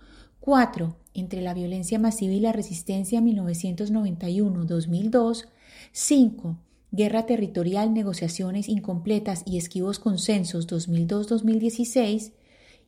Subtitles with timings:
[0.40, 0.96] 4.
[1.12, 5.48] Entre la violencia masiva y la resistencia 1991-2002.
[5.92, 6.58] 5.
[6.92, 12.32] Guerra territorial, negociaciones incompletas y esquivos consensos 2002-2016.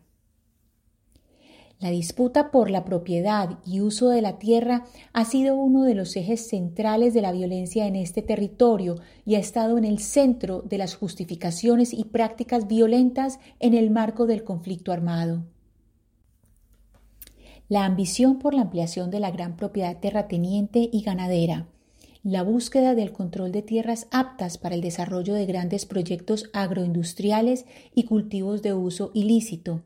[1.77, 6.15] La disputa por la propiedad y uso de la tierra ha sido uno de los
[6.15, 10.79] ejes centrales de la violencia en este territorio y ha estado en el centro de
[10.79, 15.43] las justificaciones y prácticas violentas en el marco del conflicto armado.
[17.73, 21.65] La ambición por la ampliación de la gran propiedad terrateniente y ganadera,
[22.21, 28.03] la búsqueda del control de tierras aptas para el desarrollo de grandes proyectos agroindustriales y
[28.03, 29.81] cultivos de uso ilícito,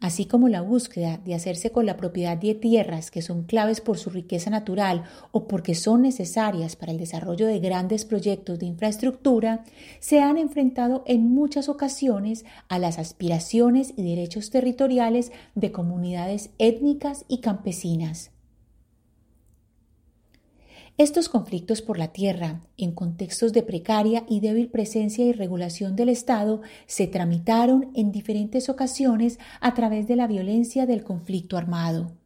[0.00, 3.98] así como la búsqueda de hacerse con la propiedad de tierras que son claves por
[3.98, 9.64] su riqueza natural o porque son necesarias para el desarrollo de grandes proyectos de infraestructura,
[10.00, 17.24] se han enfrentado en muchas ocasiones a las aspiraciones y derechos territoriales de comunidades étnicas
[17.28, 18.30] y campesinas.
[20.98, 26.08] Estos conflictos por la tierra, en contextos de precaria y débil presencia y regulación del
[26.08, 32.17] Estado, se tramitaron en diferentes ocasiones a través de la violencia del conflicto armado.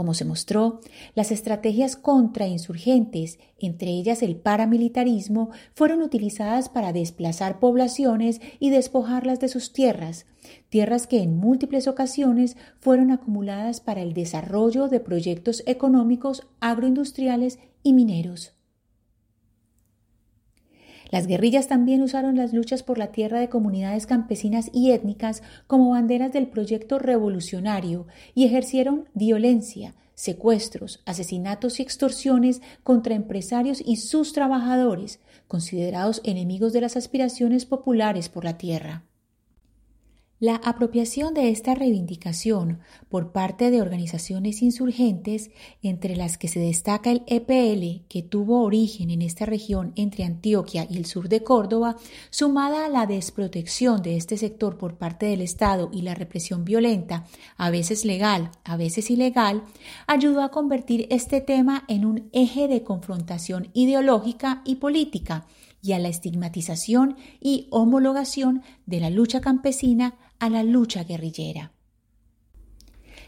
[0.00, 0.80] Como se mostró,
[1.14, 9.48] las estrategias contrainsurgentes, entre ellas el paramilitarismo, fueron utilizadas para desplazar poblaciones y despojarlas de
[9.48, 10.24] sus tierras,
[10.70, 17.92] tierras que en múltiples ocasiones fueron acumuladas para el desarrollo de proyectos económicos, agroindustriales y
[17.92, 18.54] mineros.
[21.10, 25.90] Las guerrillas también usaron las luchas por la tierra de comunidades campesinas y étnicas como
[25.90, 34.32] banderas del proyecto revolucionario y ejercieron violencia, secuestros, asesinatos y extorsiones contra empresarios y sus
[34.32, 39.02] trabajadores, considerados enemigos de las aspiraciones populares por la tierra.
[40.40, 42.80] La apropiación de esta reivindicación
[43.10, 45.50] por parte de organizaciones insurgentes,
[45.82, 50.86] entre las que se destaca el EPL, que tuvo origen en esta región entre Antioquia
[50.88, 51.96] y el sur de Córdoba,
[52.30, 57.26] sumada a la desprotección de este sector por parte del Estado y la represión violenta,
[57.58, 59.64] a veces legal, a veces ilegal,
[60.06, 65.44] ayudó a convertir este tema en un eje de confrontación ideológica y política
[65.82, 71.72] y a la estigmatización y homologación de la lucha campesina a la lucha guerrillera.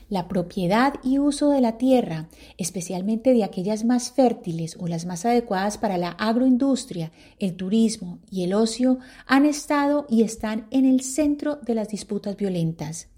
[0.09, 2.29] La propiedad y uso de la tierra,
[2.59, 8.45] especialmente de aquellas más fértiles o las más adecuadas para la agroindustria, el turismo y
[8.45, 13.12] el ocio, han estado y están en el centro de las disputas violentas.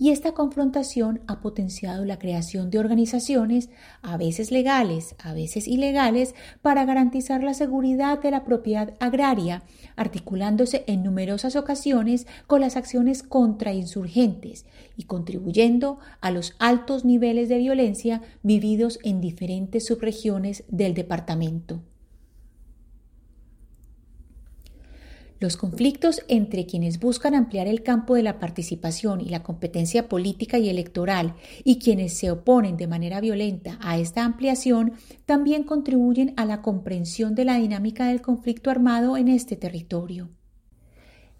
[0.00, 3.68] Y esta confrontación ha potenciado la creación de organizaciones,
[4.00, 9.62] a veces legales, a veces ilegales, para garantizar la seguridad de la propiedad agraria,
[9.96, 14.64] articulándose en numerosas ocasiones con las acciones contra insurgentes
[14.96, 21.82] y contribuyendo a los altos niveles de violencia vividos en diferentes subregiones del departamento.
[25.40, 30.58] Los conflictos entre quienes buscan ampliar el campo de la participación y la competencia política
[30.58, 31.34] y electoral
[31.64, 34.92] y quienes se oponen de manera violenta a esta ampliación
[35.24, 40.28] también contribuyen a la comprensión de la dinámica del conflicto armado en este territorio.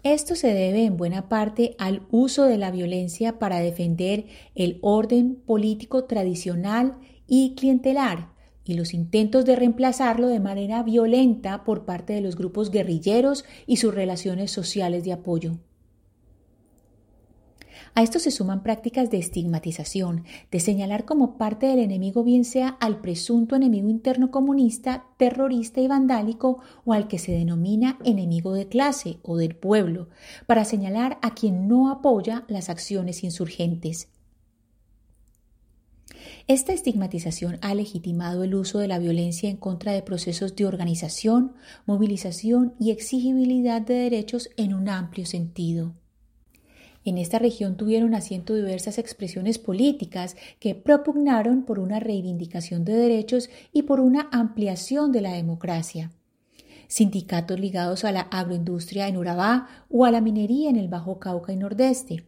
[0.01, 4.25] Esto se debe en buena parte al uso de la violencia para defender
[4.55, 8.31] el orden político tradicional y clientelar,
[8.71, 13.77] y los intentos de reemplazarlo de manera violenta por parte de los grupos guerrilleros y
[13.77, 15.59] sus relaciones sociales de apoyo.
[17.93, 22.69] A esto se suman prácticas de estigmatización, de señalar como parte del enemigo bien sea
[22.79, 28.69] al presunto enemigo interno comunista, terrorista y vandálico o al que se denomina enemigo de
[28.69, 30.07] clase o del pueblo,
[30.47, 34.07] para señalar a quien no apoya las acciones insurgentes.
[36.47, 41.53] Esta estigmatización ha legitimado el uso de la violencia en contra de procesos de organización,
[41.85, 45.93] movilización y exigibilidad de derechos en un amplio sentido.
[47.03, 53.49] En esta región tuvieron asiento diversas expresiones políticas que propugnaron por una reivindicación de derechos
[53.73, 56.11] y por una ampliación de la democracia.
[56.87, 61.53] Sindicatos ligados a la agroindustria en Urabá o a la minería en el Bajo Cauca
[61.53, 62.25] y Nordeste,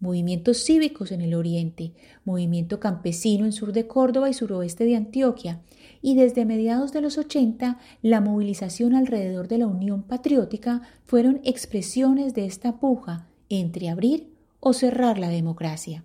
[0.00, 1.92] movimientos cívicos en el oriente,
[2.24, 5.60] movimiento campesino en sur de Córdoba y suroeste de Antioquia,
[6.02, 12.34] y desde mediados de los 80 la movilización alrededor de la Unión Patriótica fueron expresiones
[12.34, 16.04] de esta puja entre abrir o cerrar la democracia.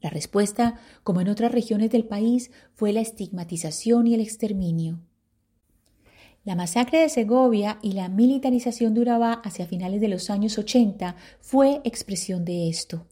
[0.00, 5.00] La respuesta, como en otras regiones del país, fue la estigmatización y el exterminio.
[6.44, 11.16] La masacre de Segovia y la militarización de Urabá hacia finales de los años 80
[11.40, 13.06] fue expresión de esto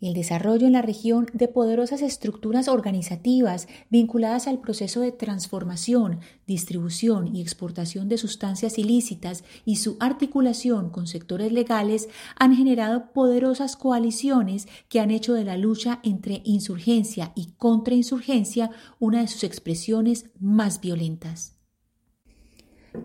[0.00, 7.34] el desarrollo en la región de poderosas estructuras organizativas vinculadas al proceso de transformación, distribución
[7.34, 14.68] y exportación de sustancias ilícitas y su articulación con sectores legales han generado poderosas coaliciones
[14.88, 20.80] que han hecho de la lucha entre insurgencia y contrainsurgencia una de sus expresiones más
[20.80, 21.55] violentas.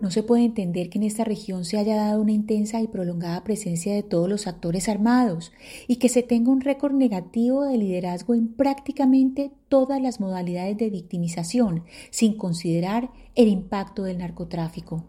[0.00, 3.44] No se puede entender que en esta región se haya dado una intensa y prolongada
[3.44, 5.52] presencia de todos los actores armados
[5.86, 10.90] y que se tenga un récord negativo de liderazgo en prácticamente todas las modalidades de
[10.90, 15.04] victimización, sin considerar el impacto del narcotráfico.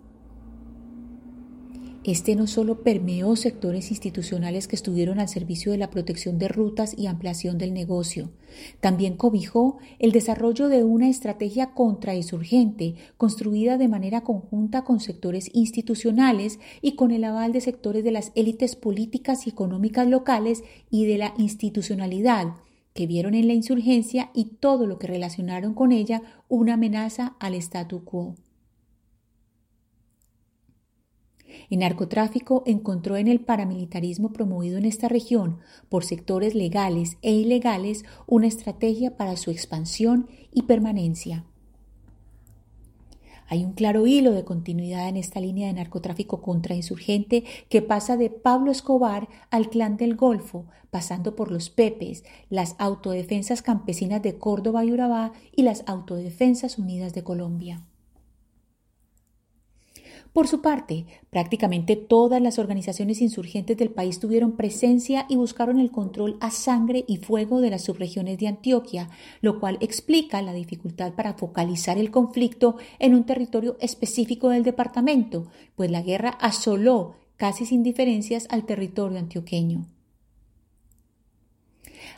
[2.06, 6.94] Este no solo permeó sectores institucionales que estuvieron al servicio de la protección de rutas
[6.98, 8.30] y ampliación del negocio,
[8.82, 16.60] también cobijó el desarrollo de una estrategia contrainsurgente construida de manera conjunta con sectores institucionales
[16.82, 21.18] y con el aval de sectores de las élites políticas y económicas locales y de
[21.18, 22.56] la institucionalidad,
[22.94, 27.56] que vieron en la insurgencia y todo lo que relacionaron con ella una amenaza al
[27.56, 28.36] statu quo.
[31.70, 35.60] El narcotráfico encontró en el paramilitarismo promovido en esta región
[35.90, 41.46] por sectores legales e ilegales una estrategia para su expansión y permanencia.
[43.48, 48.30] Hay un claro hilo de continuidad en esta línea de narcotráfico contrainsurgente que pasa de
[48.30, 54.86] Pablo Escobar al clan del Golfo, pasando por los Pepes, las autodefensas campesinas de Córdoba
[54.86, 57.86] y Urabá y las autodefensas unidas de Colombia.
[60.34, 65.92] Por su parte, prácticamente todas las organizaciones insurgentes del país tuvieron presencia y buscaron el
[65.92, 69.10] control a sangre y fuego de las subregiones de Antioquia,
[69.42, 75.46] lo cual explica la dificultad para focalizar el conflicto en un territorio específico del departamento,
[75.76, 79.93] pues la guerra asoló casi sin diferencias al territorio antioqueño.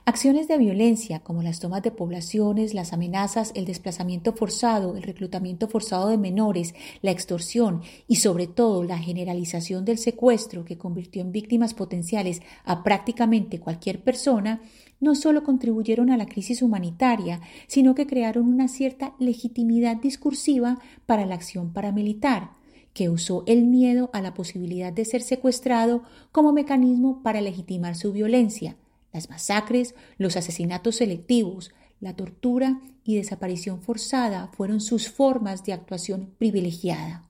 [0.07, 5.67] Acciones de violencia como las tomas de poblaciones, las amenazas, el desplazamiento forzado, el reclutamiento
[5.67, 11.31] forzado de menores, la extorsión y sobre todo la generalización del secuestro que convirtió en
[11.31, 14.61] víctimas potenciales a prácticamente cualquier persona,
[14.99, 21.25] no solo contribuyeron a la crisis humanitaria, sino que crearon una cierta legitimidad discursiva para
[21.25, 22.51] la acción paramilitar,
[22.93, 28.13] que usó el miedo a la posibilidad de ser secuestrado como mecanismo para legitimar su
[28.13, 28.77] violencia,
[29.15, 36.33] las masacres, los asesinatos selectivos, la tortura y desaparición forzada fueron sus formas de actuación
[36.37, 37.23] privilegiada.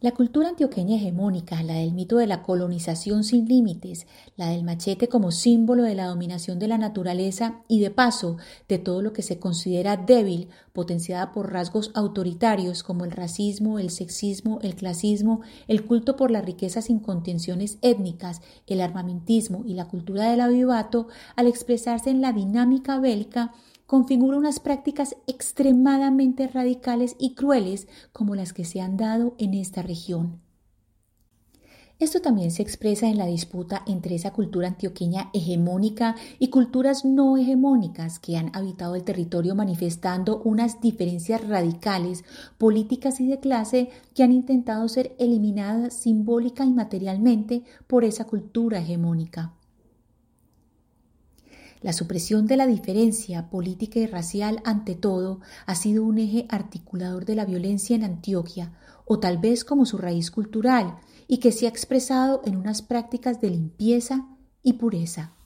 [0.00, 5.08] La cultura antioqueña hegemónica, la del mito de la colonización sin límites, la del machete
[5.08, 8.36] como símbolo de la dominación de la naturaleza y de paso
[8.68, 13.90] de todo lo que se considera débil, potenciada por rasgos autoritarios como el racismo, el
[13.90, 19.88] sexismo, el clasismo, el culto por las riquezas sin contenciones étnicas, el armamentismo y la
[19.88, 23.52] cultura del avivato, al expresarse en la dinámica bélica,
[23.88, 29.80] configura unas prácticas extremadamente radicales y crueles como las que se han dado en esta
[29.80, 30.42] región.
[31.98, 37.38] Esto también se expresa en la disputa entre esa cultura antioqueña hegemónica y culturas no
[37.38, 42.24] hegemónicas que han habitado el territorio manifestando unas diferencias radicales,
[42.58, 48.80] políticas y de clase que han intentado ser eliminadas simbólica y materialmente por esa cultura
[48.80, 49.57] hegemónica.
[51.80, 57.24] La supresión de la diferencia política y racial ante todo ha sido un eje articulador
[57.24, 58.72] de la violencia en Antioquia,
[59.04, 63.40] o tal vez como su raíz cultural, y que se ha expresado en unas prácticas
[63.40, 64.26] de limpieza
[64.62, 65.37] y pureza.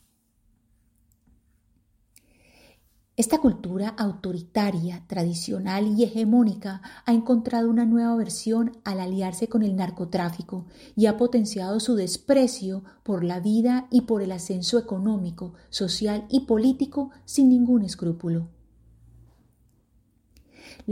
[3.22, 9.76] Esta cultura autoritaria, tradicional y hegemónica ha encontrado una nueva versión al aliarse con el
[9.76, 16.26] narcotráfico y ha potenciado su desprecio por la vida y por el ascenso económico, social
[16.30, 18.48] y político sin ningún escrúpulo.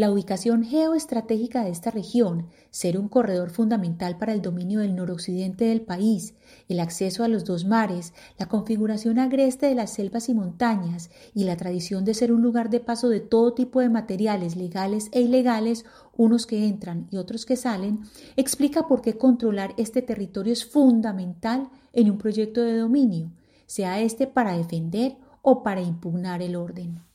[0.00, 5.66] La ubicación geoestratégica de esta región, ser un corredor fundamental para el dominio del noroccidente
[5.66, 6.32] del país,
[6.70, 11.44] el acceso a los dos mares, la configuración agreste de las selvas y montañas y
[11.44, 15.20] la tradición de ser un lugar de paso de todo tipo de materiales legales e
[15.20, 15.84] ilegales,
[16.16, 18.00] unos que entran y otros que salen,
[18.36, 23.32] explica por qué controlar este territorio es fundamental en un proyecto de dominio,
[23.66, 27.09] sea este para defender o para impugnar el orden.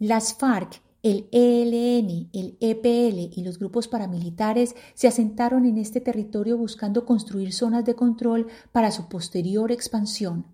[0.00, 6.56] Las FARC, el ELN, el EPL y los grupos paramilitares se asentaron en este territorio
[6.56, 10.46] buscando construir zonas de control para su posterior expansión.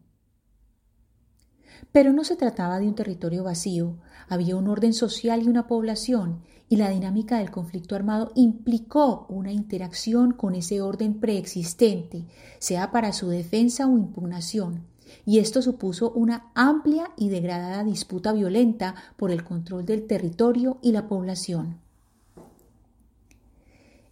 [1.93, 3.99] Pero no se trataba de un territorio vacío,
[4.29, 9.53] había un orden social y una población, y la dinámica del conflicto armado implicó una
[9.53, 12.27] interacción con ese orden preexistente,
[12.59, 18.95] sea para su defensa o impugnación y esto supuso una amplia y degradada disputa violenta
[19.17, 21.81] por el control del territorio y la población.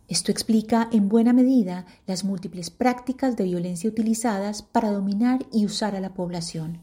[0.06, 5.96] Esto explica en buena medida las múltiples prácticas de violencia utilizadas para dominar y usar
[5.96, 6.82] a la población.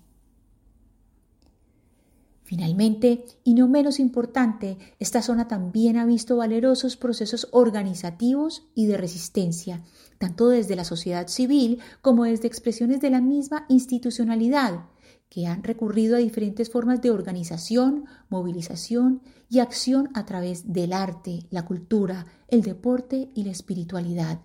[2.44, 8.98] Finalmente, y no menos importante, esta zona también ha visto valerosos procesos organizativos y de
[8.98, 9.84] resistencia,
[10.21, 14.85] tanto desde la sociedad civil como desde expresiones de la misma institucionalidad,
[15.29, 21.47] que han recurrido a diferentes formas de organización, movilización y acción a través del arte,
[21.49, 24.41] la cultura, el deporte y la espiritualidad.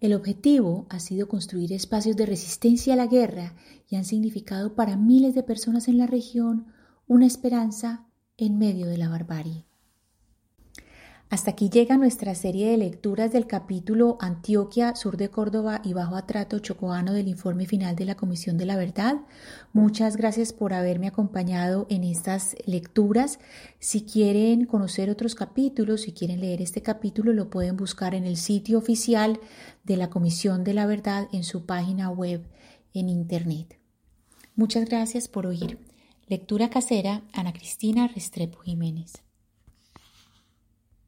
[0.00, 3.54] El objetivo ha sido construir espacios de resistencia a la guerra
[3.88, 6.66] y han significado para miles de personas en la región
[7.06, 9.66] una esperanza en medio de la barbarie.
[11.34, 16.14] Hasta aquí llega nuestra serie de lecturas del capítulo Antioquia, sur de Córdoba y bajo
[16.14, 19.16] atrato chocoano del informe final de la Comisión de la Verdad.
[19.72, 23.40] Muchas gracias por haberme acompañado en estas lecturas.
[23.80, 28.36] Si quieren conocer otros capítulos, si quieren leer este capítulo, lo pueden buscar en el
[28.36, 29.40] sitio oficial
[29.82, 32.46] de la Comisión de la Verdad en su página web
[32.92, 33.80] en Internet.
[34.54, 35.80] Muchas gracias por oír.
[36.28, 39.23] Lectura casera, Ana Cristina Restrepo Jiménez.